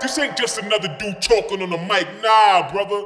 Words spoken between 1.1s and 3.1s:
talking on the mic, nah, brother.